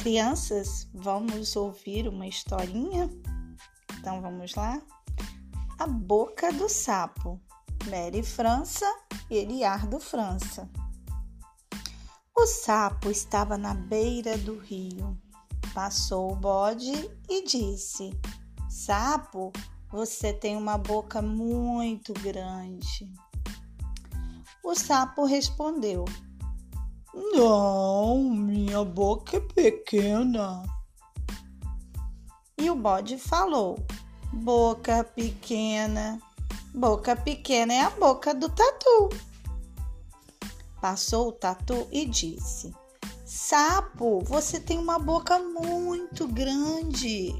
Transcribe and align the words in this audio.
Crianças, 0.00 0.88
vamos 0.94 1.54
ouvir 1.56 2.08
uma 2.08 2.26
historinha? 2.26 3.10
Então 3.98 4.22
vamos 4.22 4.54
lá? 4.54 4.80
A 5.78 5.86
Boca 5.86 6.50
do 6.54 6.70
Sapo, 6.70 7.38
Mary 7.90 8.22
França 8.22 8.86
e 9.28 9.36
Eliardo 9.36 10.00
França. 10.00 10.70
O 12.34 12.46
sapo 12.46 13.10
estava 13.10 13.58
na 13.58 13.74
beira 13.74 14.38
do 14.38 14.58
rio. 14.58 15.20
Passou 15.74 16.32
o 16.32 16.36
bode 16.36 16.92
e 17.28 17.44
disse: 17.44 18.18
Sapo, 18.70 19.52
você 19.90 20.32
tem 20.32 20.56
uma 20.56 20.78
boca 20.78 21.20
muito 21.20 22.14
grande. 22.14 23.12
O 24.64 24.74
sapo 24.74 25.26
respondeu: 25.26 26.06
Não, 27.12 27.99
minha 28.70 28.84
boca 28.84 29.36
é 29.36 29.40
pequena. 29.40 30.62
E 32.56 32.70
o 32.70 32.76
bode 32.76 33.18
falou: 33.18 33.84
Boca 34.32 35.02
pequena, 35.02 36.20
boca 36.72 37.16
pequena 37.16 37.74
é 37.74 37.80
a 37.80 37.90
boca 37.90 38.32
do 38.32 38.48
tatu. 38.48 39.08
Passou 40.80 41.30
o 41.30 41.32
tatu 41.32 41.88
e 41.90 42.06
disse: 42.06 42.72
Sapo, 43.24 44.20
você 44.20 44.60
tem 44.60 44.78
uma 44.78 45.00
boca 45.00 45.40
muito 45.40 46.28
grande. 46.28 47.34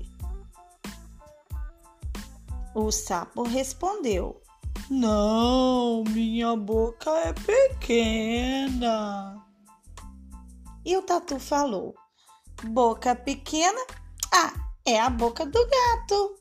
O 2.75 2.91
sapo 2.91 3.45
respondeu: 3.45 4.43
Não, 4.91 6.03
minha 6.09 6.57
boca 6.57 7.09
é 7.21 7.33
pequena. 7.33 9.41
E 10.85 10.97
o 10.97 11.03
tatu 11.03 11.39
falou: 11.39 11.95
Boca 12.65 13.15
pequena? 13.15 13.81
Ah, 14.33 14.53
é 14.85 15.01
a 15.01 15.11
boca 15.11 15.45
do 15.45 15.59
gato. 15.67 16.37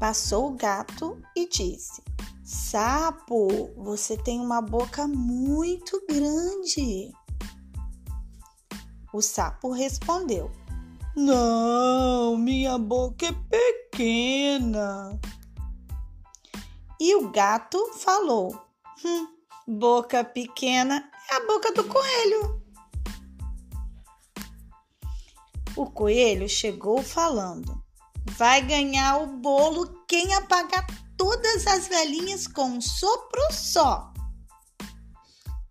Passou 0.00 0.48
o 0.48 0.56
gato 0.56 1.20
e 1.36 1.48
disse: 1.48 2.02
Sapo, 2.44 3.72
você 3.76 4.16
tem 4.16 4.40
uma 4.40 4.60
boca 4.62 5.06
muito 5.06 6.02
grande. 6.08 7.12
O 9.12 9.20
sapo 9.20 9.70
respondeu: 9.70 10.50
Não, 11.16 12.36
minha 12.36 12.78
boca 12.78 13.26
é 13.26 13.32
pequena. 13.32 15.18
E 17.00 17.14
o 17.14 17.30
gato 17.30 17.92
falou: 17.94 18.50
hum, 19.04 19.37
Boca 19.70 20.24
pequena 20.24 21.10
é 21.30 21.36
a 21.36 21.46
boca 21.46 21.70
do 21.74 21.84
coelho. 21.84 22.62
O 25.76 25.90
coelho 25.90 26.48
chegou 26.48 27.02
falando: 27.02 27.78
Vai 28.30 28.62
ganhar 28.62 29.18
o 29.18 29.26
bolo 29.26 30.06
quem 30.08 30.32
apagar 30.32 30.86
todas 31.18 31.66
as 31.66 31.86
velhinhas 31.86 32.46
com 32.46 32.62
um 32.62 32.80
sopro 32.80 33.42
só. 33.52 34.10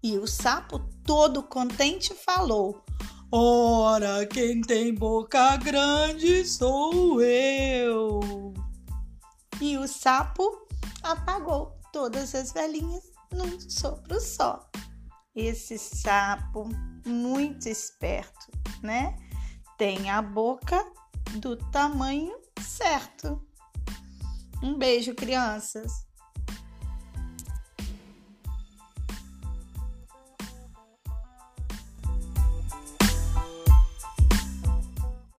E 0.04 0.16
o 0.20 0.28
sapo, 0.28 0.78
todo 1.04 1.42
contente, 1.42 2.14
falou: 2.14 2.86
Ora, 3.32 4.28
quem 4.28 4.62
tem 4.62 4.94
boca 4.94 5.58
grande 5.58 6.46
sou 6.46 7.20
eu. 7.20 8.54
E 9.60 9.76
o 9.76 9.88
sapo 9.88 10.68
apagou 11.02 11.76
todas 11.92 12.36
as 12.36 12.52
velhinhas 12.52 13.17
num 13.32 13.60
sopro 13.60 14.20
só. 14.20 14.70
Esse 15.36 15.78
sapo, 15.78 16.68
muito 17.06 17.68
esperto, 17.68 18.52
né? 18.82 19.16
Tem 19.78 20.10
a 20.10 20.22
boca 20.22 20.84
do 21.40 21.56
tamanho 21.72 22.36
certo. 22.60 23.42
Um 24.64 24.78
beijo, 24.78 25.14
crianças! 25.14 26.07